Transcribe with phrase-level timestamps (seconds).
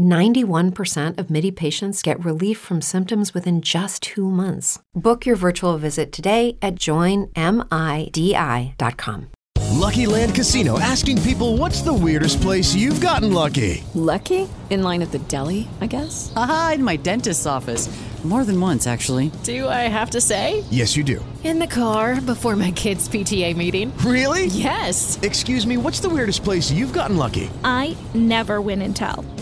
[0.00, 4.78] 91% of MIDI patients get relief from symptoms within just two months.
[4.94, 7.30] Book your virtual visit today at joinmidi.com.
[9.72, 13.84] Lucky Land Casino asking people what's the weirdest place you've gotten lucky?
[13.94, 14.48] Lucky?
[14.68, 16.32] In line at the deli, I guess?
[16.36, 17.88] Aha, in my dentist's office.
[18.22, 19.30] More than once, actually.
[19.44, 20.62] Do I have to say?
[20.70, 21.24] Yes, you do.
[21.42, 23.96] In the car before my kids' PTA meeting.
[23.98, 24.46] Really?
[24.46, 25.18] Yes.
[25.22, 27.48] Excuse me, what's the weirdest place you've gotten lucky?
[27.64, 29.24] I never win and tell.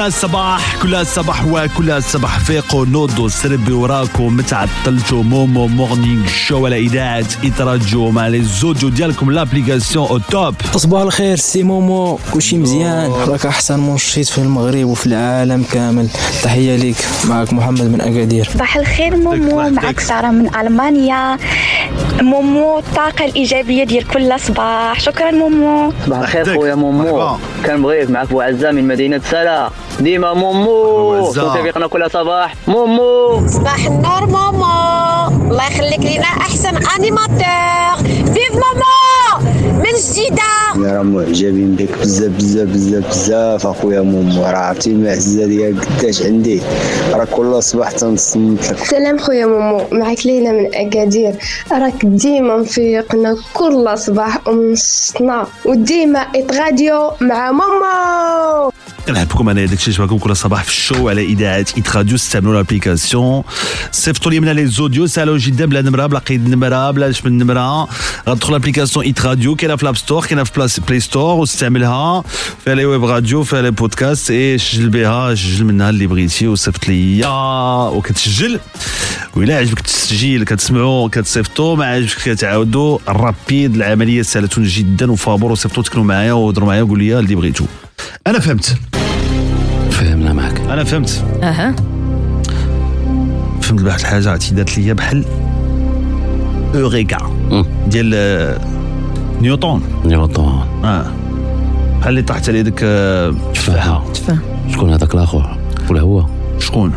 [0.00, 2.38] كل الصباح كل الصباح وكل الصباح.
[2.38, 8.88] فيقوا نوضوا سربي وراكم متعطلتوا مومو Morning Show على إذاعة Hit Radio مع les audios
[8.88, 10.54] ديالكم l'application أو top.
[10.76, 12.18] صباح الخير سي مومو.
[12.32, 13.10] كلشي مزيان.
[13.10, 16.08] راك أحسن منشط في المغرب وفي العالم كامل.
[16.42, 16.96] تحية ليك.
[17.24, 18.48] معك محمد من أكادير.
[18.54, 19.70] صباح الخير مومو.
[19.70, 20.00] معك.
[20.00, 21.38] سارة من ألمانيا.
[22.22, 25.00] مومو الطاقة الإيجابية ديال كل صباح.
[25.00, 25.92] شكرا مومو.
[26.06, 26.54] صباح الخير.
[26.54, 27.36] خويا مومو.
[27.66, 29.70] كنبغيك معك بوعزة من مدينة سلا.
[30.00, 30.70] ديما مومو.
[30.70, 31.54] وعزة.
[31.54, 32.54] متفقنا كل صباح.
[32.68, 33.48] مومو.
[33.48, 35.50] صباح النور مومو.
[35.50, 37.96] الله يخليك لينا أحسن animateur
[38.34, 39.50] vive مومو!
[39.78, 40.42] من جديدة.
[40.76, 43.66] راه معجبين بك بزاف بزاف بزاف بزاف.
[43.66, 46.62] أخويا مومو راه عرفتي المعزة ديالك قداش عندي.
[47.12, 49.84] راه كل صباح تنصنت لك سلام خويا مومو.
[49.92, 51.34] معك ليلى من أكادير.
[51.72, 57.89] راك ديما مفيقنا كل صباح ومنشطنا وديما Hit Radio مع مومو.
[59.10, 62.59] كنحبكم أنا داكشي شبابكم كل صباح في ال show على إذاعة Hit Radio استعملوا ال
[62.59, 63.42] application.
[63.92, 67.88] صيفطوا لي منها les audios سهله جدا بلا نمرة بلا قيد نمرة بلاش من نمرة.
[68.28, 72.24] غتدخل ال application Hit Radio كاينة في ال App Store كاينة في Play Store واستعملها
[72.64, 76.88] فيها les web radios فيها les podcasts اي سجل بها سجل منها اللي بغيتي وصيفط
[76.88, 77.28] ليا.
[77.88, 78.60] وكتسجل.
[79.36, 86.06] وإلا عجبك التسجيل كتسمعوا كتصيفطوا ما عجبك كتعاودوا rapide العملية سهلة جدا وفابور وصيفطوا تكونوا
[86.06, 87.64] معايا وهضروا معايا وقول لي اللي بغيتو.
[88.26, 88.76] أنا فهمت.
[89.90, 91.24] فهمنا معك أنا فهمت.
[91.42, 91.74] أها.
[93.60, 95.24] فهمت بواحد الحاجة عرفتي دارت ليا بحال
[96.74, 97.18] eureka
[97.86, 98.58] ديال آه،
[99.40, 100.42] نيوتن نيوتن
[100.84, 101.06] آه.
[102.00, 104.38] بحال اللي طاحت عليه ديك آه، تفاحه تفهم
[104.72, 105.58] شكون هذاك الآخر؟
[105.90, 106.26] ولا هو؟
[106.58, 106.92] شكون؟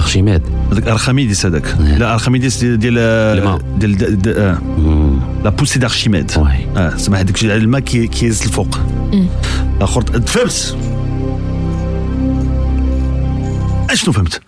[0.00, 0.42] Archimède
[0.72, 1.76] هذاك ارخميدس هذاك.
[1.98, 2.98] لا ارخميدس ديال ديال
[3.38, 3.58] الماء.
[3.78, 4.58] ديال ديال- ديال- آه،
[5.46, 6.30] la poussée d'Archimède
[6.76, 8.78] آه سمح هذاك الماء كي- كيهز الفوق
[9.76, 10.76] الآخر فهمت
[13.90, 14.40] اشنو فهمت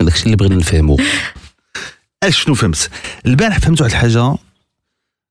[0.00, 0.96] داكشي اللي بغينا نفهمو
[2.22, 2.90] اشنو فهمت
[3.26, 4.34] البارح فهمت واحد الحاجة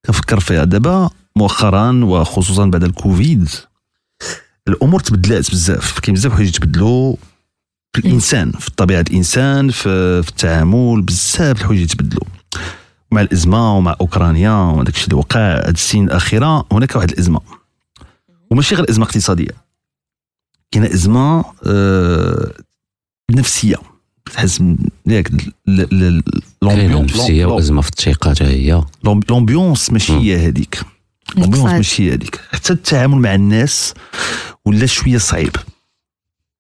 [0.06, 3.50] كنفكر فيها دابا مؤخرا وخصوصا بعد الكوفيد
[4.68, 7.16] الأمور تبدلات بزاف كاين بزاف حوايج تبدلوا
[7.94, 12.24] في الانسان في طبيعه الانسان في, في التعامل بزاف الحوايج يتبدلوا
[13.12, 17.42] مع الإزمة ومع أوكرانيا ومع داكشي اللي وقع هاد السنين الأخيرة هناك واحد الإزمة.
[18.52, 19.52] وماشي غير إزمة اقتصادية.
[20.72, 22.52] كاينة إزمة آه
[23.32, 23.76] نفسية.
[24.34, 24.64] تحس
[25.08, 25.32] ياك
[27.04, 30.14] نفسية وإزمة في الثقه حتى هي لوم- لومبيونس ماشي.
[30.14, 30.82] هي هذيك
[31.38, 33.94] لومبيونس ماشي هي هذيك حتى التعامل مع الناس
[34.66, 35.56] ولا شوية صعيب.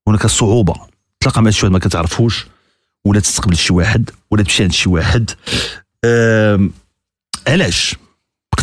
[0.08, 0.76] هناك صعوبة.
[1.20, 2.48] تلاقى مع شي واحد ما كتعرفوش
[3.06, 5.32] ولا تستقبل شي واحد ولا تمشي عند شي واحد.
[7.48, 7.96] علاش؟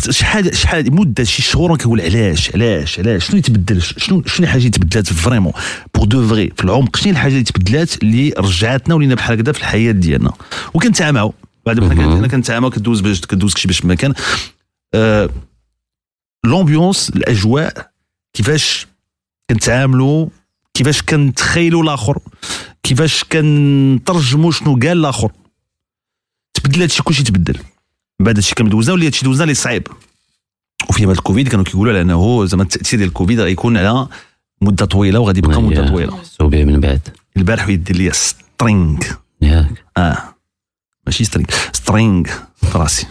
[0.09, 4.69] شحال شحال مدة شي شهور كنقول علاش علاش علاش؟ شنو يتبدل؟ شنو شنو الحاجة اللي
[4.69, 5.53] تبدلات vraiment؟
[5.95, 9.59] pour de vrai في العمق شنو الحاجة اللي تبدلات اللي رجعتنا ولينا بحال هكذا في
[9.59, 10.33] الحياة ديالنا؟
[10.73, 11.31] وكنتعاملوا
[11.65, 14.13] بعد حنا كن- حنا كنتعاملوا كدوز باش كدوز كشي باش ما كان.
[14.93, 15.29] آه،
[16.45, 17.91] l'ambiance الأجواء
[18.33, 18.87] كيفاش
[19.49, 20.27] كنتعاملوا
[20.73, 22.19] كيفاش كنتخيلوا الآخر
[22.83, 25.31] كيفاش كنترجموا شنو قال الآخر.
[26.65, 27.57] تبدل هادشي كلشي تبدل.
[28.19, 29.87] من بعد هادشي كامل دوزنا ولي هادشي دوزنا اللي صعيب.
[30.89, 34.07] وفي بعد الكوفيد كانوا كيقولوا على أنه زعما التأثير ديال الكوفيد غيكون على
[34.61, 36.23] مدة طويلة وغادي يبقى مدة طويلة.
[36.23, 37.01] سو به من بعد.
[37.37, 38.99] البارح يدير لي string
[39.41, 39.85] ياك.
[39.97, 40.17] آه.
[41.05, 42.25] ماشي string string
[42.55, 43.07] في راسي.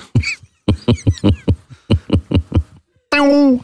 [3.10, 3.60] طيو.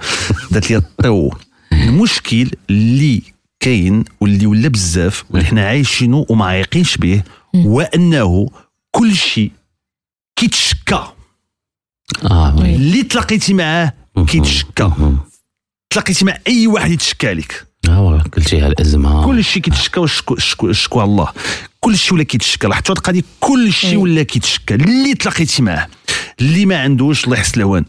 [0.51, 1.35] دات لي طيو.
[1.73, 3.23] المشكل اللي
[3.61, 7.23] كاين واللي ولا بزاف واللي حنا عايشينه وما عايقينش به
[7.57, 8.49] هو أنه
[8.91, 9.51] كل شيء
[10.41, 11.05] كيتشكى
[12.31, 12.75] آه وي.
[12.75, 13.93] اللي تلاقيتي معاه
[14.27, 14.91] كيتشكى
[15.91, 19.25] تلاقيتي مع أي واحد يتشكى عليك آه قلتيها الأزمة.
[19.25, 20.01] كل شيء كيتشكى
[20.63, 21.29] الشكوى الله.
[21.81, 22.67] كل شيء ولا كيتشكى.
[22.67, 24.75] لاحظتوا هاد القضية كل شيء ولا كيتشكى.
[24.75, 25.89] اللي تلاقيتي معاه
[26.41, 27.85] اللي ما عندوش الله يحسن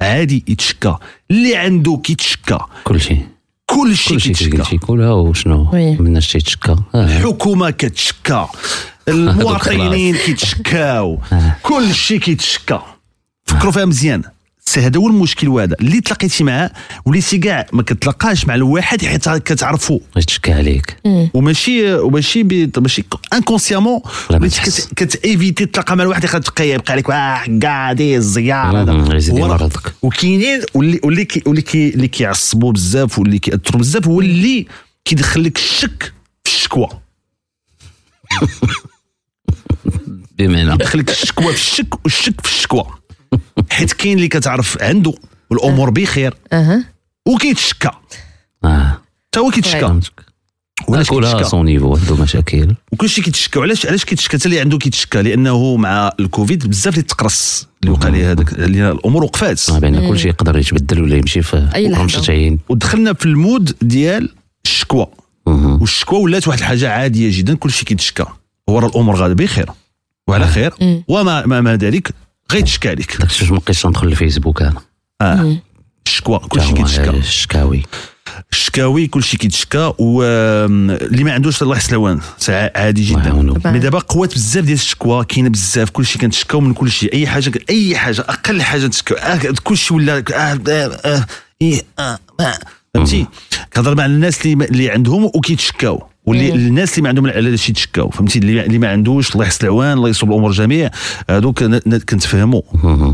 [0.00, 0.96] عادي يتشكى.
[1.30, 2.58] اللي عنده كيتشكى.
[2.84, 3.26] كل شيء
[3.70, 5.70] كل شيء كل شيء كيتشكى كلها وشنو.
[5.72, 6.76] من شي تشكى.
[6.94, 7.04] آه.
[7.04, 8.46] الحكومة كتشكى.
[9.08, 11.18] المواطنين كيتشكاو.
[11.62, 12.78] كل شيء كيتشكى.
[13.46, 14.22] فكروا فيها مزيان.
[14.68, 15.76] سي هذا هو المشكل وهذا.
[15.80, 16.70] اللي تلاقيتي معاه
[17.04, 20.00] وليتي كاع ما كتلاقاش مع الواحد حيت كتعرفو.
[20.16, 20.96] يتشكى عليك.
[21.34, 22.42] وماشي وماشي
[22.76, 24.00] ماشي انكونسيامون
[24.96, 28.92] كتايفيتي تلاقى مع الواحد يبقى يبقى عليك واه قاعدي الزيار هذا.
[30.02, 34.66] وكاينين واللي واللي كي واللي كي اللي كيعصبوا بزاف واللي كيأثروا بزاف هو اللي
[35.04, 36.12] كيدخل لك الشك
[36.44, 36.88] في الشكوى.
[40.38, 40.72] بمعنى.
[40.72, 42.84] يدخل لك الشكوى في الشك والشك في الشكوى.
[43.70, 45.14] حيت كاين اللي كتعرف عنده
[45.50, 46.34] والأمور بخير.
[46.52, 46.84] أها.
[47.28, 47.90] وكيتشكى.
[48.64, 48.98] آه.
[49.28, 49.80] حتى هو كيتشكى.
[49.80, 50.28] فهمتك.
[50.88, 52.74] وعلاش كلها كيتشكى؟ son niveau عنده مشاكل.
[52.92, 53.60] وكلشي كيتشكى.
[53.60, 55.22] علاش علاش كيتشكى؟ حتى اللي عنده كيتشكى.
[55.22, 59.70] لأنه مع الكوفيد بزاف اللي تقرص اللي وقع ليه هذاك اللي الأمور وقفات.
[59.70, 61.68] ما بين كل شيء يقدر يتبدل ولا يمشي في.
[61.96, 64.28] رمشة عين ودخلنا في ال mode ديال
[64.64, 65.06] الشكوى.
[65.46, 67.54] والشكوى ولات واحد الحاجة عادية جدا.
[67.54, 68.24] كلشي كيتشكى.
[68.68, 69.70] ورا الأمور غاده بخير.
[70.28, 70.74] وعلى خير.
[71.08, 72.14] وما ما, ما ذلك.
[72.52, 74.80] غيتشكى عليك داك الشيء ما بقيتش ندخل الفيسبوك أنا.
[75.22, 75.56] آه.
[76.06, 77.10] الشكوى كلشي كيتشكى.
[77.10, 77.82] الشكاوي.
[78.52, 83.32] الشكاوي كلشي كيتشكى واللي ما عندوش الله يحسن عادي جدا.
[83.72, 87.96] مي دابا قوات بزاف ديال الشكوى كاينة بزاف كلشي كنتشكاو من كلشي أي حاجة أي
[87.96, 90.60] حاجة أقل حاجة نتشكاو آه كلشي ولا آه
[91.04, 91.26] آه
[91.62, 91.82] إيه
[92.94, 93.26] فهمتي؟
[93.72, 96.06] كنهضر مع الناس اللي اللي عندهم وكيتشكاو.
[96.28, 99.98] واللي الناس اللي ما عندهم علاش يتشكاو فهمتي؟ اللي اللي ما عندوش الله يحسن العوان
[99.98, 100.90] الله يصوب الأمور جميع
[101.30, 101.64] هذوك
[102.08, 102.62] كنتفهموا.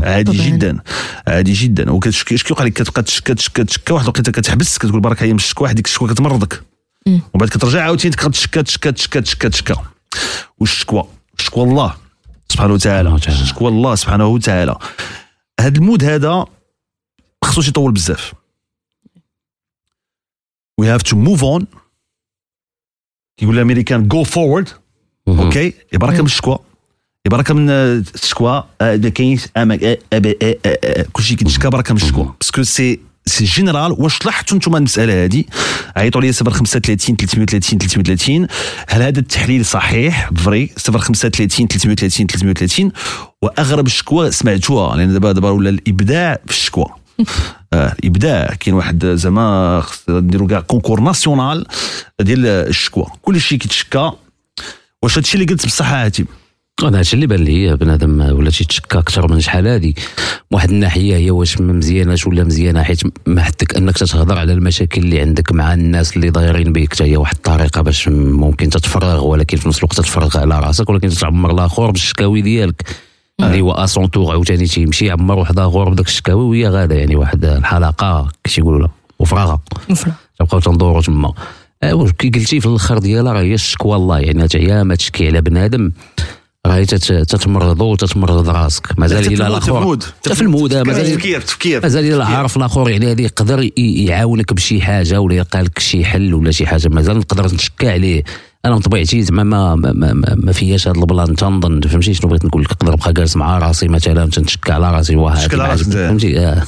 [0.03, 0.47] عادي طبعاً.
[0.47, 0.79] جدا.
[1.27, 1.91] عادي جدا.
[1.91, 5.35] وكتشكي شكي وقع لك؟ كتبقى تشكى تشكى تشكى واحد الوقيته كتحبس كتقول برك هي من
[5.35, 6.63] الشكوى واحد ديك الشكوى كتمرضك
[7.07, 9.75] ومن بعد كترجع عاوتاني كتشكى تشكى تشكى تشكى تشكى
[10.59, 11.03] والشكوى
[11.37, 11.95] شكوى الله
[12.49, 13.19] سبحانه وتعالى.
[13.19, 14.75] شكوى الله سبحانه وتعالى.
[15.59, 16.45] هذا المود هذا
[17.43, 18.33] خصوش يطول بزاف.
[20.81, 21.84] We have to move on.
[23.37, 24.69] كيقول الامريكان go forward
[25.27, 26.59] okay؟ باراكا من الشكوى.
[27.25, 28.63] باراكا من آه، الشكوى.
[28.81, 32.33] ما كاينش آه، آه، آه، كلشي كيتشكى بركه من الشكوى.
[32.41, 35.43] parce que c'est c'est général واش لاحظتوا أنتم المسألة هذه
[35.95, 38.47] عيطوا لي 035 330 330
[38.89, 42.91] هل هذا التحليل صحيح؟ vrai 035 330 330
[43.41, 46.85] وأغرب الشكوى سمعتوها لأن دابا دابا ولا الإبداع في الشكوى.
[47.73, 51.65] آه الابداع كاين واحد زعما نديرو كاع concours national
[52.21, 53.05] ديال الشكوى.
[53.21, 54.11] كل شيء كيتشكى.
[55.03, 56.25] واش هادشي اللي قلت بصح هاتي.
[56.83, 59.95] أنا هادشي اللي بان لي بنادم ولا تيتشكى أكثر من شحال هادي.
[60.51, 65.21] واحد الناحية هي واش مزياناش ولا مزيانة حيت ما حدك أنك تتهضر على المشاكل اللي
[65.21, 69.67] عندك مع الناس اللي دايرين بك حتى هي واحد الطريقة باش ممكن تتفرغ ولكن في
[69.67, 72.83] نفس الوقت تتفرغ على راسك ولكن تعمر الآخر بالشكاوي ديالك.
[73.43, 77.15] اللي هو à son tour عاوتاني تيمشي يعمر واحد اخر بداك الشكاوي وهي غادة يعني
[77.15, 78.89] واحد الحلقة كيقولوا لها.
[79.19, 79.61] وفراغة.
[80.39, 81.33] تبقاو تندوروا تما.
[81.83, 84.95] آه، واش كي قلتي في الأخر ديالها راه هي الشكوى الله يعني حتى هي ما
[84.95, 85.91] تشكي على بنادم.
[86.67, 88.99] راهي تت- تتمرضو وتتمرض راسك.
[88.99, 89.97] مازال إلا الآخر.
[90.33, 91.81] في ال mode مازال تفكير تفكير.
[91.83, 93.71] مازال إلا عارف الآخر يعني هذه يقدر ي-
[94.05, 96.89] يعاونك بشي حاجة ولا يلقى لك شي حل ولا شي حاجة.
[96.89, 98.23] مازال نقدر نتشكى عليه.
[98.65, 101.35] أنا بطبيعتي زعما ما ما, ما, ما, ما فياش هذا ال plan.
[101.35, 105.15] تنظن فهمتي؟ شنو بغيت نقول لك؟ نقدر نبقى جالس مع راسي مثلا تنتشكى على راسي
[105.15, 105.35] واه.
[105.35, 106.63] فهمتي؟ آه.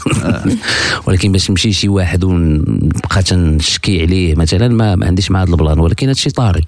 [1.08, 5.80] ولكن باش نمشي شي واحد ونبقى تنشكي عليه مثلا ما, ما عنديش مع هذا البلان.
[5.80, 6.66] ولكن هادشي طاري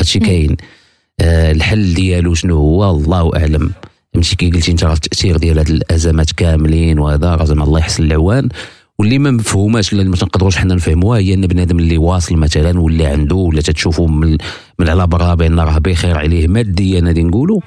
[0.00, 0.56] هادشي كاين.
[1.20, 3.70] آه الحل ديالو شنو هو؟ الله أعلم.
[4.14, 8.48] فهمتي؟ كي قلتي أنت راه التأثير ديال هاد الأزمات كاملين وهذا زعما الله يحسن العوان.
[8.98, 13.08] واللي ما مفهوماش اللي ما تنقدروش حنا نفهموها هي إن بنادم اللي واصل مثلا ولا
[13.08, 14.36] عنده ولا تتشوفوا من,
[14.78, 17.60] من على برا بأن راه بخير عليه ماديا غادي نقولوا.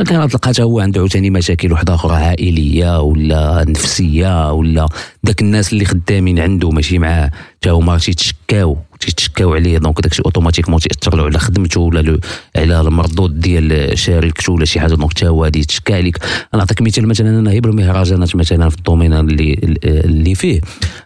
[0.00, 4.88] لكن غتلقى حتى هو عنده عاوتاني مشاكل وحدة أخرى عائلية ولا نفسية ولا
[5.24, 8.76] داك الناس اللي خدامين عنده ماشي معاه حتى هما تيتشكاو
[9.06, 9.78] تيتشكاو عليه.
[9.78, 10.80] donc داكشي automatiquement
[11.14, 12.18] له على خدمته ولا
[12.56, 14.94] على المردود ديال شركته ولا شي حاجة.
[14.94, 16.18] donc حتى هو غادي يتشكى عليك.
[16.54, 20.60] نعطيك مثال مثلا أنا هي بالمهرجانات مثلا في ال domaine اللي اللي فيه.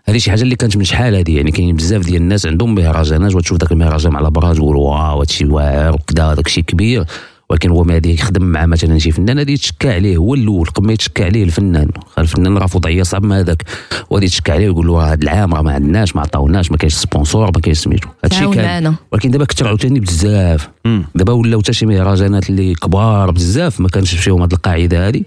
[0.05, 3.35] هذه شي حاجة اللي كانت من شحال هذه؟ يعني كاين بزاف ديال الناس عندهم مهرجانات.
[3.35, 7.05] وتشوف ذاك المهرجان على برا تقول waouh هادشي واعر وكذا داكشي كبير.
[7.51, 10.87] ولكن هو ما غادي يخدم مع مثلا شي فنان؟ غادي يتشكى عليه هو الأول قبل
[10.87, 11.91] ما يتشكى عليه الفنان.
[12.19, 13.63] الفنان راه في وضعيه صعب من هذاك؟
[14.11, 17.47] وغادي يتشكى عليه ويقول له هذا العام راه ما عندناش ما عطاوناش ما كاينش sponsor
[17.47, 18.09] ما كاينش سميتو.
[18.25, 20.69] هادشي كان ولكن دابا كثر عاوتاني بزاف.
[21.15, 25.23] دابا ولاو حتى شي مهرجانات اللي كبار بزاف ما كانش فيهم هذه القاعدة هذه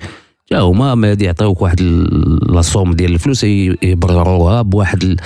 [0.51, 1.81] جا هما ما غادي يعطيوك واحد
[2.49, 5.19] la somme ديال الفلوس يبرروها بواحد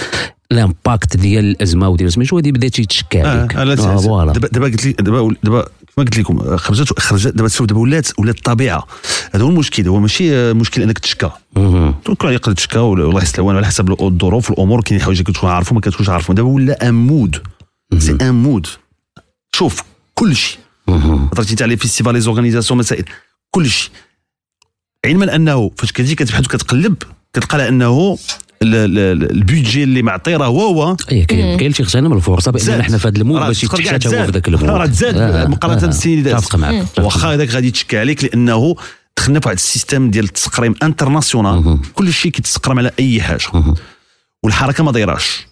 [0.51, 5.35] ال impact ديال الأزمة وديال سميتو غادي بدا تيتشكى عليك آه دابا قلت لي دابا
[5.43, 8.87] دابا كما قلت لكم خرجت خرجت دابا تشوف دابا ولات ولات الطبيعة.
[9.31, 9.87] هذا هو المشكل.
[9.87, 11.29] هو ماشي مشكل إنك تشكى.
[12.17, 15.81] كل يقدر تشكى والله يحسن العوان على حسب الظروف والامور كاين حوايج كتكون عارفهم ما
[15.81, 16.35] كتكونش عارفهم.
[16.35, 17.37] دابا ولا un mode
[17.97, 18.67] c'est un mode
[19.55, 19.83] شوف
[20.13, 20.59] كل شيء
[20.89, 23.05] هضرتي انت على festival les organisations مسائل.
[23.51, 23.91] كل شيء
[25.05, 26.95] علما أنه فاش كتجي كتبحث وكتقلب
[27.33, 28.17] كتلقى على انه
[28.65, 30.97] ال budget اللي معطي راه هو هو.
[31.11, 34.25] اي كاين كاين اللي تيغتنم الفرصة بأن حنا في هذا ال mode باش يتكشف هو
[34.25, 38.23] في ذاك ال mode راه تزاد مقارنة بالسنين اللي دازت واخا هذاك غادي يتشكى عليك
[38.23, 38.75] لأنه
[39.17, 41.79] دخلنا في واحد ال système ديال التسقريم international.
[41.93, 43.47] كل شيء كيتسقرم على أي حاجة.
[44.43, 45.47] والحركة ما دايراش.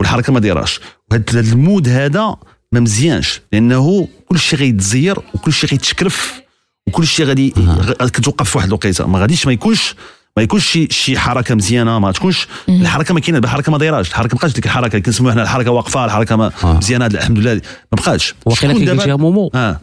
[0.00, 0.80] والحركة ما دايراش.
[1.10, 2.36] وهذا ال mode هذا
[2.72, 3.40] ما مزيانش.
[3.52, 6.42] لأنه كل شيء غيتزير وكل شيء غيتشكرف
[6.88, 7.54] وكل شيء غادي
[8.00, 9.06] كتوقف في واحد الوقيتة.
[9.06, 9.94] ما غاديش ما يكونش
[10.36, 14.34] ما يكونش شي شي حركة مزيانة ما تكونش الحركة ما كاينة الحركة ما دايراش الحركة
[14.34, 16.76] ما بقاش ديك الحركة اللي كنسموها حنا الحركة واقفة الحركة ما آه.
[16.76, 17.54] مزيانة الحمد لله
[17.92, 19.80] ما بقاش واقيلا كي قلتي مومو آه.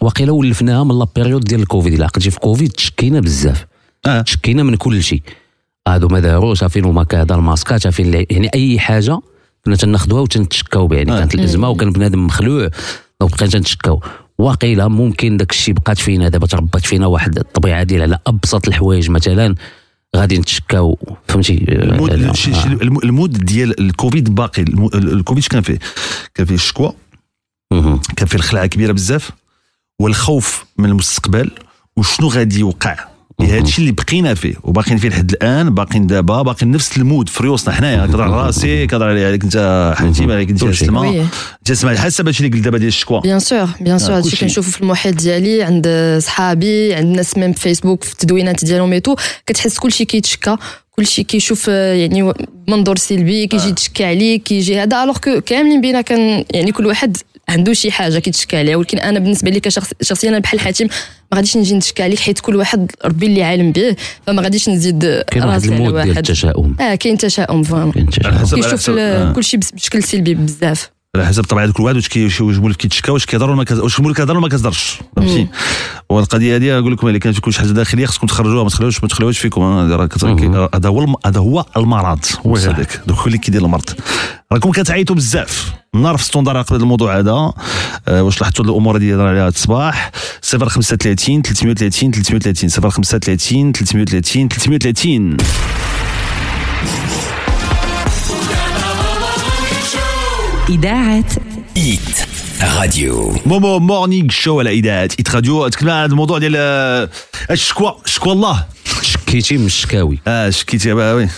[0.00, 3.66] واقيلا ولفناها من la période ديال الكوفيد إلا عقلتي في كوفيد تشكينا بزاف
[4.06, 4.20] آه.
[4.20, 5.22] تشكينا من كل شيء
[5.88, 9.18] هادو ما داروش فين هما كذا الماسكات فين يعني أي حاجة
[9.64, 11.18] كنا تناخذوها وتنتشكاو بها يعني آه.
[11.18, 12.68] كانت الأزمة وكان بنادم مخلوع
[13.20, 14.00] donc بقينا تنتشكاو
[14.38, 19.10] واقيلا ممكن داك الشيء بقات فينا دابا تربات فينا واحد الطبيعة ديال على أبسط الحوايج
[19.10, 19.54] مثلا
[20.16, 22.32] غادي نتشكاو فهمتي؟ ال mode, آه.
[23.04, 24.62] ال mode ديال الكوفيد باقي.
[24.94, 25.78] الكوفيد كان فيه
[26.34, 26.92] كان فيه الشكوى
[28.16, 29.30] كان فيه الخلعة كبيرة بزاف
[30.00, 31.50] والخوف من المستقبل
[31.96, 36.72] وشنو غادي يوقع؟ هذا الشيء اللي بقينا فيه وباقيين فيه لحد الآن باقيين دابا باقيين
[36.72, 40.64] نفس ال mode في ريوسنا حنايا كتهضر على راسي كتهضر عليك انت حنتي عليك انت
[40.64, 41.20] سلمى
[41.58, 43.20] انت سمع حسب هادشي اللي قلت دابا ديال الشكوى.
[43.20, 45.88] bien sûr bien sûr هادشي كنشوفو في المحيط ديالي عند
[46.22, 50.56] صحابي عند الناس même في فيسبوك في التدوينات ديالهم et tout كتحس كلشي كيتشكى
[50.90, 52.32] كلشي كيشوف يعني
[52.68, 55.02] منظور سلبي كيجي يتشكى عليك كيجي هذا.
[55.02, 57.16] alors كاملين بينا كان يعني كل واحد
[57.52, 60.86] عنده شي حاجة كيتشكى عليها ولكن أنا بالنسبة لي كشخص شخصيا أنا بحال حاتم
[61.32, 65.04] ما غاديش نجي نتشكى عليك حيت كل واحد ربي اللي عالم به فما غاديش نزيد
[65.04, 66.76] كاين واحد ال mode ديال التشاؤم.
[66.80, 67.92] آه كاين تشاؤم vraiment
[68.54, 68.90] كيشوف
[69.34, 70.90] كلشي بشكل سلبي بزاف.
[71.16, 74.40] على حسب طبيعة كل واحد واش مولف كيتشكى واش كيهضر ولا ما واش كيهضر ولا
[74.40, 74.98] ما كيهضرش.
[75.16, 75.48] فهمتي؟
[76.08, 79.08] والقضية هذه نقول لكم الا كانت فيكم شي حاجة داخلية خصكم تخرجوها ما تخلوهاش ما
[79.08, 79.96] تخلوهاش فيكم هذا
[80.86, 83.90] هو هذا هو المرض هو هذاك دوك اللي كيدير المرض.
[84.52, 85.72] راكم كتعيطوا بزاف.
[85.94, 87.52] نار في ستوندار قبل الموضوع هذا.
[88.08, 90.10] أه واش لاحظتوا الأمور اللي هضر عليها؟ الصباح
[90.42, 95.36] 035 330 330 035 330 330
[100.72, 101.24] إذاعة
[101.76, 102.26] إيت
[102.62, 106.56] راديو مومو مورنينغ شو على إذاعة إيت راديو تكلم على الموضوع ديال
[107.50, 108.64] الشكوى شكوى الله.
[109.32, 110.18] شكيتي من الشكاوي.
[110.26, 111.28] آه شكيتي oui.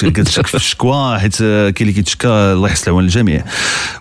[0.00, 3.44] كتشك في الشكوى حيت كاين اللي كيتشكى الله يحسن العون للجميع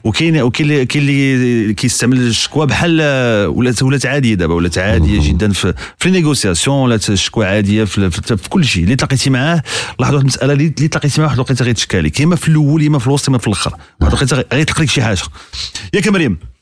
[0.03, 3.01] وكاين وكاين كاين اللي كيستعمل الشكوى بحال
[3.47, 8.37] ولات ولات عادية دابا ولات عادية جدا في في négociation ولات الشكوى عادية في, في,
[8.37, 8.83] في كل شيء.
[8.83, 9.63] اللي تلاقيتي معاه
[9.99, 12.21] لاحظ واحد المسألة اللي تلاقيتي معاه واحد الوقيتة غيتشكى لك.
[12.21, 13.73] إما في الأول إما في الوسط إما في الأخر.
[14.01, 15.21] واحد الوقيتة غيطلق لك شي حاجة.
[15.93, 16.52] ياك مريم.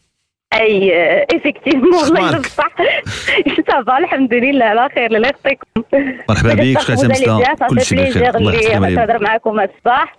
[0.54, 0.94] أي
[1.34, 2.76] effectivement والله بصح
[3.72, 5.84] ça va الحمد لله على خير الله يعطيكم
[6.30, 10.18] مرحبا بك شكرا تمستا كل شيء بخير الله يخليك نهضر معكم الصباح.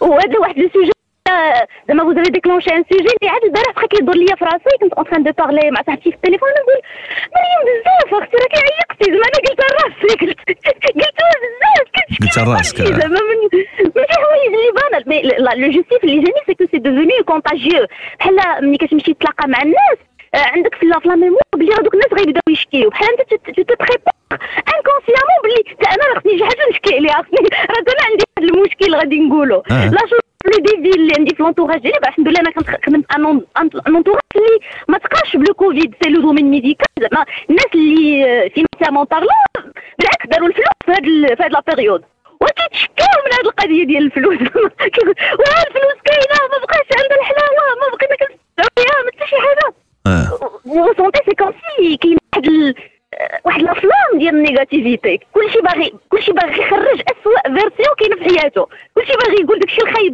[0.00, 0.68] وهذا واحد le
[1.30, 4.76] زعما زعما vous avez déclenché un sujet اللي عاد البارح بقى كيدور ليا في راسي
[4.80, 6.80] كنت en train de parler مع صاحبتي في التليفون نقول
[7.34, 10.38] مريم بزاف أختي راكي عيقتي زعما أنا قلت راسي قلت
[12.22, 13.38] بزاف قلت راسك زعما من
[13.96, 15.22] من شي حوايج اللي بانت mais
[15.62, 17.86] le justif اللي جاني c'est que c'est devenu contagieux
[18.20, 19.98] بحال ملي كتمشي تتلاقى مع الناس
[20.34, 24.14] آه، عندك في لا ميمو بلي هذوك الناس غيبداو يشكيو بحال أنت تت prépare
[24.74, 25.60] inconsciemment بلي
[25.94, 29.62] أنا خصني شي حاجة نشكي عليها خصني راه أنا عندي هذا المشكل غادي نقولو.
[29.70, 29.90] آه.
[29.90, 30.00] لا
[30.50, 34.58] les défis اللي عندي في l'entourage ديالي الحمد لله أنا كنخدم في un l'entourage اللي
[34.88, 36.86] ما تقاش plus Covid c'est le domaine médical.
[37.00, 42.04] زعما الناس اللي financièrement parlant بالعكس داروا الفلوس في هاد في هاد la période.
[42.40, 44.38] وكيتشكاو من هاد القضية ديال الفلوس.
[45.40, 49.74] وها الفلوس كاينة ما بقاش عندها الحلاوة ما بقينا كنستمتعوا بها ما حتى شي حاجة.
[50.96, 52.74] سونتي سي كوم سي كاين واحد.
[53.44, 59.12] واحد الأفلام ديال النيجاتيفيتي كلشي باغي كلشي باغي يخرج اسوء فيرسيون كاينة في حياته كلشي
[59.12, 59.60] باغي يقول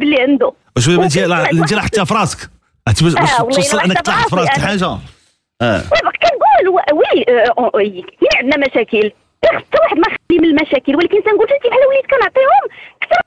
[0.07, 2.49] داكشي الخايب اللي عنده واش انت انت راه حتى في راسك.
[2.87, 3.13] أنت باش
[3.55, 4.97] توصل إنك تلاحظ في راسك حاجة.
[5.61, 5.81] آه.
[6.01, 6.81] كنقول
[7.73, 9.11] وي كاين عندنا مشاكل.
[9.45, 12.65] حتى واحد ما خلي من المشاكل ولكن تنقول انت بحال وليد كنعطيهم
[13.01, 13.21] أكثر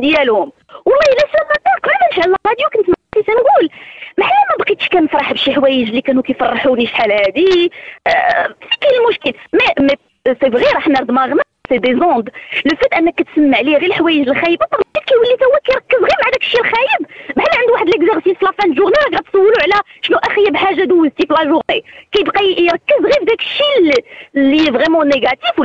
[0.00, 0.52] ديالهم.
[0.84, 3.70] والله إلا شافت قبل ما نشعل الراديو كنت تنقول
[4.18, 7.72] بحال ما بقيتش كنفرح بشي حوايج اللي كانوا كيفرحوني شحال هادي.
[8.06, 9.32] آه كاين المشكل.
[9.52, 9.94] mais mais
[10.40, 12.30] c'est vrai راه حنا دماغنا c'est des ondes
[12.64, 14.66] le fait أنك تسمع ليه غير الحوايج الخايبة
[15.06, 18.74] كيولي تا هو كيركز غير مع داك الشيء الخايب بحال عنده واحد l'exercice la fin
[18.74, 23.24] journée راه تسولو على شنو اخيب حاجة دوزتي في la journée كيبقى يركز غير في
[23.24, 24.04] داك الشيء
[24.36, 25.60] اللي vraiment négatif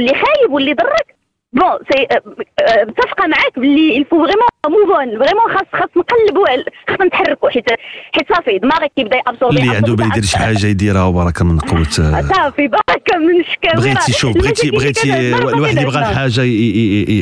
[0.51, 1.15] واللي ضرك
[1.53, 2.07] bon c'est
[2.87, 6.45] متفقة معاك باللي il faut vraiment mauvais vraiment خاص خاص نقلبوا
[6.89, 7.65] خاصنا نتحركوا حيت
[8.15, 11.89] حيت صافي دماغك كيبدا يابسوربي اللي عنده بغى يدير شي حاجة يديرها وبركة من قوة
[12.35, 16.41] صافي بركه من شكا بغيتي شوف بغيتي بغيتي الواحد يبغى الحاجة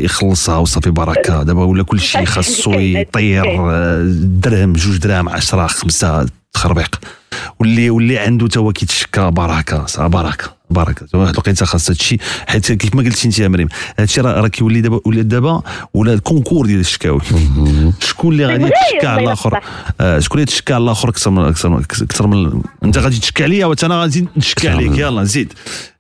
[0.05, 3.45] يخلصها وصافي بركه دابا ولا كل شيء خاصو يطير
[4.23, 6.99] درهم جوج دراهم 10 خمسة تخربيق.
[7.59, 13.03] واللي واللي عنده هو كيتشكى بركه بركه بركه واحد الوقيته خاص هادشي حيت كيف ما
[13.03, 13.67] قلتي انت يا مريم
[13.99, 15.61] هادشي راه كيولي دابا ولا دابا
[15.93, 17.21] ولا الكونكور ديال الشكاوي.
[17.99, 19.59] شكون اللي غادي تشكى على الآخر؟
[20.01, 23.43] آه شكون اللي تشكى على الآخر أكثر من أكثر من أكثر من أنت غادي تشكى
[23.43, 24.97] عليا وأنا غادي نشكى عليك.
[24.97, 25.53] يلا نزيد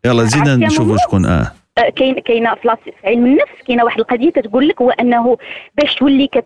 [0.05, 1.51] يلا زيد نشوفوا شكون آه.
[1.95, 2.69] كاين كاينة في
[3.03, 5.37] علم النفس كاينة واحد القضية كتقول لك هو أنه
[5.77, 6.45] باش تولي كت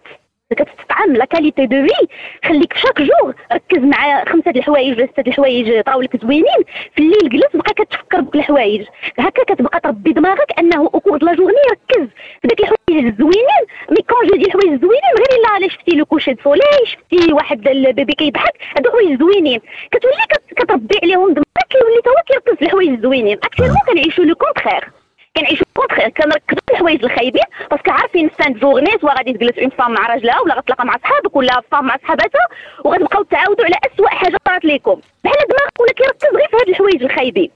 [0.52, 2.08] كتستطعم لا كاليتي دو في
[2.48, 6.64] خليك شاك جور ركز مع خمسة الحوايج ولا ستة الحوايج طاولك زوينين
[6.96, 8.86] في الليل جلس بقى كتفكر بك الحوايج.
[9.20, 12.08] هكا كتبقى تربي دماغك أنه أو كور لا جورني ركز.
[12.42, 13.64] في ديك الحوايج الزوينين.
[13.90, 18.14] مي كون جو دي الحوايج الزوينين غير الا شفتي لو كوشي سولي شفتي واحد البيبي
[18.14, 19.60] كيضحك؟ هادو حوايج زوينين.
[19.92, 20.14] كتولي
[20.58, 23.38] كتربي عليهم دماغك كيولي تا هو كيركز في الحوايج الزوينين.
[23.38, 24.90] أكثر كنعيشوا لو كونتخير
[25.38, 29.70] كنعيشوا contr كنركزوا في الحوايج الخايبين parce que عارفين fin journée soit غادي تجلس une
[29.70, 32.46] femme مع راجلها ولا غتلاقى مع صحابك ولا femme مع صحاباتها
[32.86, 37.04] وغتبقاو تعاودوا على اسوء حاجة صارت لكم بحال دماغك ولا كيركز غير في هاد الحوايج
[37.04, 37.50] الخايبين.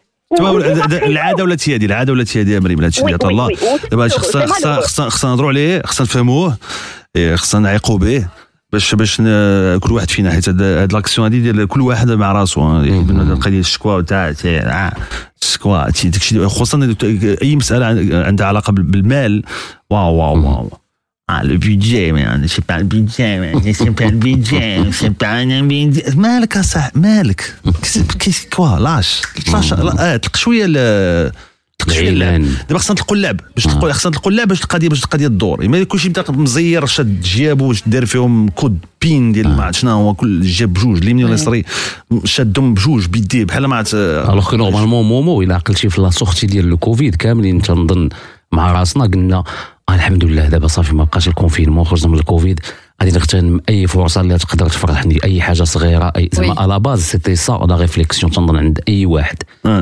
[0.91, 3.47] العادة ولا تيادي العادة ولا تيادي يا مريم هادشي اللي عطا الله
[3.91, 6.57] دابا خصنا خصنا خصنا نهضروا عليه خصنا نفهموه.
[7.35, 8.27] خصنا نعيقوا به.
[8.73, 9.17] باش باش
[9.79, 14.33] كل واحد فينا حيت هاد l'action هادي ديال كل واحد مع راسو القضية الشكوى تاع
[15.41, 16.95] الشكوى داكشي خصوصا
[17.41, 17.85] أي مسألة
[18.25, 19.43] عندها علاقة بالمال
[19.89, 20.77] واو واو واو.
[21.29, 25.33] Ah, le budget, mais c'est pas le budget, mais c'est pas le budget, c'est pas
[25.43, 26.15] un budget.
[26.15, 27.55] مالك اصاحبي مالك.
[28.55, 29.21] كوا لاش.
[29.53, 30.65] لاش طلق شوية
[31.87, 33.39] العيلان دابا خصنا نطلقوا اللعب.
[33.55, 37.21] باش تلقوا خصنا نطلقوا اللعب باش القضية باش القضية تدور ما كلشي بدا مزير شاد
[37.21, 41.63] جيابو دار فيهم كود بين ديال ما عرفت شنو هو كل جاب بجوج اليمين واليسري
[42.23, 46.47] شادهم بجوج بيديه بحال ما عرفت الوغ كو نورمالمون مومو إلا عقلتي في لا سورتي
[46.47, 48.09] ديال الكوفيد كاملين تنظن
[48.51, 49.43] مع راسنا قلنا
[49.89, 52.59] الحمد لله دابا صافي ما بقاش الكونفينمون خرجنا من الكوفيد
[53.01, 57.35] غادي نغتنم أي فرصة اللي تقدر تفرحني أي حاجة صغيرة أي زعما على باز سيتي
[57.35, 59.37] سا لا ريفليكسيون تنظن عند أي واحد.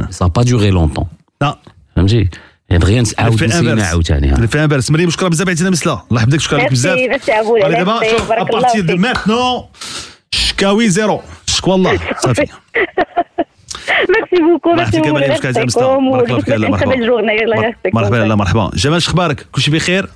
[0.10, 1.06] سا با دوغي لونتون
[1.42, 1.60] لا.
[1.96, 2.30] فهمتي؟
[2.72, 6.72] دغيا نعاود نسينا عاوتاني الفان بارس مريم شكرا بزاف عيطينا مسلا الله يحفظك شكرا لك
[6.72, 7.00] بزاف.
[7.50, 9.64] دابا شوف à partir de maintenant
[10.32, 11.22] شكاوي zéro.
[11.46, 12.46] شكوى الله صافي.
[14.10, 15.14] merci beaucoup merci beaucoup.
[15.14, 15.80] بزاف.
[16.00, 16.38] مرحبا.
[16.38, 18.72] بك مرحبا مرحبا لا مرحبا.
[18.74, 20.10] جمال شخبارك كلشي بخير؟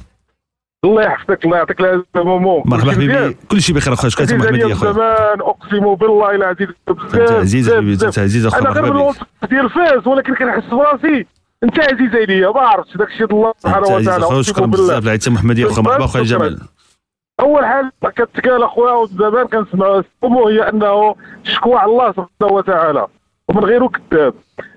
[0.84, 3.38] الله يحفظك الله يعطيك العافية مومو مرحبا حبيبي.
[3.48, 4.92] كل شيء بخير أخويا شكرا محمد يا أخويا.
[4.92, 9.14] زمان أقسم بالله العزيز أنت عزيز حبيبي عزيز أخويا أنا غير من
[9.50, 11.26] ديال فاس ولكن كنحس براسي.
[11.64, 14.44] انت عزيز عليا ما عرفتش داك الشيء الله سبحانه وتعالى.
[14.44, 16.60] شكرا بزاف العيد محمد يا اخويا مرحبا أخويا جمال.
[17.40, 23.08] أول حاجة كتقال أخويا زمان كنسمع هي أنه شكوى على الله سبحانه وتعالى
[23.48, 24.34] ومن غيره كذاب.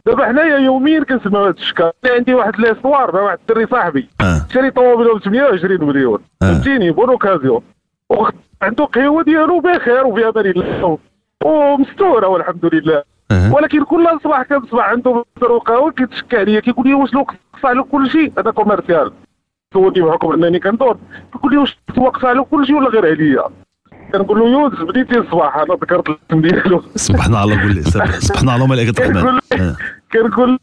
[0.07, 1.92] دابا حنايا يوميا كنسمعوا هذا الشكا.
[2.07, 4.09] عندي واحد l'histoire مع واحد الدري صاحبي.
[4.21, 4.47] آه.
[4.55, 6.18] شري طوموبيل ب 28 مليون.
[6.40, 7.62] فهمتيني؟ bonne occasion
[8.62, 10.99] عنده قهوه ديالو بخير وفي أمان الله.
[11.45, 13.03] ومستوره والحمد لله.
[13.30, 18.11] ولكن كل صباح كنصبح عنده وقهوه كيتشكى عليا كيقول لي واش لو قص له كل
[18.11, 19.12] شيء؟ هذا commercial.
[19.74, 20.96] سولني بحكم أنني كندور.
[21.32, 23.44] كيقول لي واش توقف له كل شيء ولا غير عليا؟
[24.12, 26.82] كنقول له يونس بديتي الصباح أنا ذكرت الاسم ديالو.
[26.94, 27.82] سبحان الله قول لي
[28.28, 29.38] سبحان الله ملائكه الرحمن
[30.12, 30.58] كنقول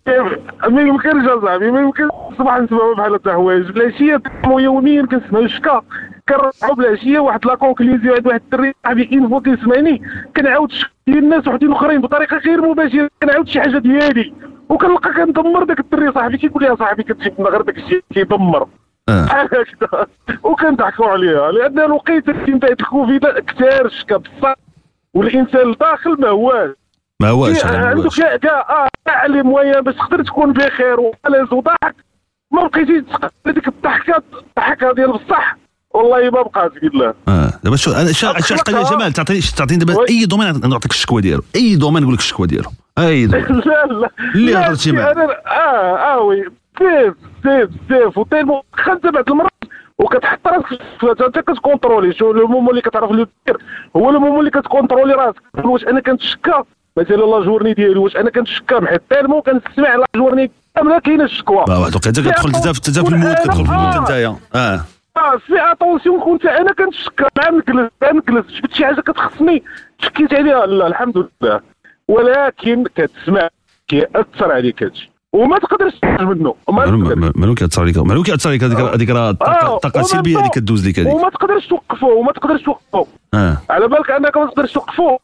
[0.69, 3.65] ما يمكنش اصاحبي ما يمكنش الصباح نسمعوا بحال هكا حوايج.
[3.69, 5.81] العشيه يوميا كنسمعوا الشكا.
[6.29, 10.01] كنرجعوا بالعشيه واحد la conclusion عند واحد الدري صاحبي une fois كيسمعني
[10.37, 14.33] كنعاود شي ديال الناس وحدين أخرين بطريقة غير مباشرة كنعاود شي حاجة ديالي.
[14.69, 18.67] وكنلقى كندمر داك الدري صاحبي كيقول لي يا صاحبي كتجي لنا غير داك الشيء كيدمر.
[19.07, 20.07] بحال هكذا.
[20.43, 24.55] وكنضحكوا عليها لأن الوقيته من بعد الكوفيد كثار الشكا بصح.
[25.13, 26.69] والإنسان الداخل ما هواش.
[27.21, 28.39] ما هواش عندك.
[28.41, 30.99] كاع آه كاع les moyens باش تقدر تكون بخير
[31.51, 31.95] وضحك
[32.51, 34.23] ما بقيتيش تقدر ديك الضحكه
[34.57, 35.57] الضحكة ديال بصح.
[35.99, 37.51] والله ما بقات بالله آه.
[37.63, 41.21] دابا شو أنا شا شا قال يا جمال تعطيني تعطيني دابا أي domaine نعطيك الشكوى
[41.21, 41.43] ديالو.
[41.55, 42.69] أي domaine نقول لك الشكوى ديالو.
[42.97, 43.45] أي domaine.
[43.65, 44.09] لا لا.
[44.35, 45.13] اللي هضرتي معاه.
[45.47, 46.45] آه آه oui.
[46.81, 49.51] بزاف بزاف بزاف و tellement خدت بعض المرات
[49.99, 52.13] وكتحط راسك أنت كتكونترولي.
[52.13, 53.57] شو le moment اللي كتعرف اللي دير؟
[53.95, 55.65] هو le moment اللي كتكونترولي راسك.
[55.65, 56.63] واش أنا كنتشكى؟
[56.97, 57.99] مثلا la journée ديالي.
[57.99, 61.57] واش أنا كنتشكى حيت tellement كنسمع la journée كاملة كاينة الشكوى.
[61.57, 64.81] واحد الوقيتة كتدخل انت في- انت في ال mode كتدخل في ال mode انت آه.
[65.17, 69.63] آه في attention كنت أنا كنتشكى مع نكلس مع نكلس جبت شي حاجة كتخصني؟
[69.99, 71.61] شكيت عليها لا الحمد لله
[72.07, 73.49] ولكن كتسمع
[73.87, 75.11] كيأثر عليك هادشي.
[75.33, 76.55] وما تقدرش تخرج منه.
[77.35, 80.99] مالو كيأثر عليك؟ مالو كيأثر عليك هذيك هذيك راه الطاقه آه، السلبية اللي كدوز لك
[80.99, 81.13] هذيك.
[81.13, 83.07] وما تقدرش توقفوه وما تقدرش توقفوه
[83.69, 85.19] على بالك أنك ما تقدرش توقفوه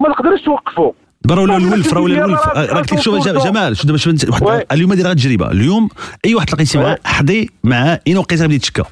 [0.00, 2.40] ما تقدرش توقفوه دابا راه ولا الولف راه ولا الولف.
[2.48, 5.88] آه، لك شوف جمال شوف دابا شوف واحد اليوم داير تجربه اليوم
[6.26, 8.82] أي واحد تلاقيتي معاه حضي معاه اين وقيته بدا يتشكى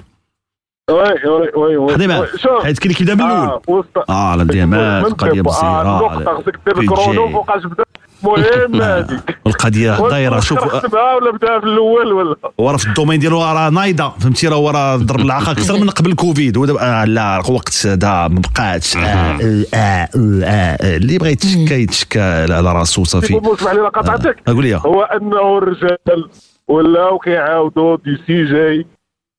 [0.91, 2.27] وي وي وي حضي معاه.
[2.63, 6.59] حيت كاين اللي كيبدا من آه، الأول آه لا ديامات من القضية آه، النقطة خصك
[6.67, 7.29] دير الكرونو.
[7.33, 7.85] فوقاش بدا
[8.23, 13.43] مهم هذيك القضية دايرة شوف خدمها ولا بدأ في الأول ولا؟ وراه في الدومين ديالو
[13.43, 17.05] راه نايضه فهمتي؟ راه هو راه ضرب العاقه أكثر من قبل الكوفيد هو دابا آه
[17.05, 19.39] لا وقت هذا ما بقاتش آه
[19.75, 20.09] آه
[20.45, 23.41] آه اللي بغى يتشكى يتشكى على راسو صافي.
[23.55, 24.37] اسمح لي قطعتك.
[24.47, 24.81] قول لي.
[24.87, 26.29] هو أنه الرجال
[26.69, 28.87] ولاو كيعاودوا دي سي جي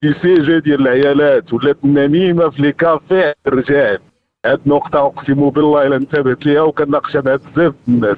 [0.04, 4.00] دي سي جي ديال العيالات ولات النميمة في لي كافي الرجال.
[4.46, 8.18] هاد النقطة أقسم بالله إلا انتبهت ليها وكناقشها مع بزاف الناس.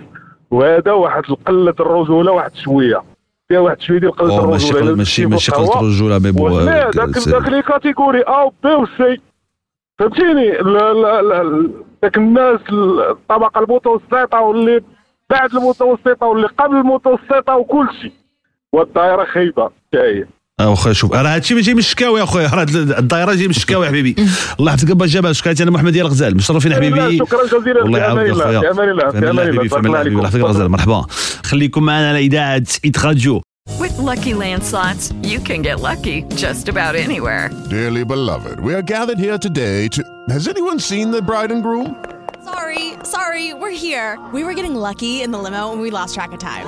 [0.53, 3.03] وهذا واحد قله الرجولة واحد شوية.
[3.47, 4.91] فيها واحد شوية ديال قلة ماشي الرجولة.
[4.91, 5.67] قل- ماشي ماشي القهوة.
[5.67, 9.21] قلت الرجوله مي بو وسمع داك لي كاتيجوري ا و بي و سي.
[9.99, 11.69] فهمتيني؟ لا لا لا
[12.03, 12.59] داك الناس
[13.09, 14.81] الطبقة المتوسطة واللي
[15.29, 18.11] بعد المتوسطة واللي قبل المتوسطة وكل شيء
[18.73, 20.23] والدائرة خايبة آه
[20.61, 23.87] واخا شوف راه هادشي ما جاي من الشكاوي يا خويا راه الدائره جاي من الشكاوي
[23.87, 24.15] حبيبي
[24.59, 28.43] الله يحفظك أبا جبل شكايتي أنا محمد ديال الغزال مشرفين حبيبي شكرا جزيلا والله الله
[28.43, 29.29] أخويا في أمان الله في أمان
[29.87, 30.35] الله حبيبي الله يحفظك.
[30.35, 31.05] الغزال مرحبا
[31.43, 33.41] خليكم معنا على اذاعه إيت راديو
[33.79, 37.45] With Lucky Land slots, you can get lucky just about anywhere.
[37.69, 40.01] Dearly beloved, we are gathered here today to.
[40.35, 41.89] Has anyone seen the bride and groom?
[42.51, 42.85] Sorry,
[43.15, 44.09] sorry, we're here.
[44.35, 46.67] We were getting lucky in the limo and we lost track of time.